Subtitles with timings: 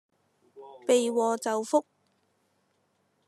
[0.87, 1.85] 避禍就福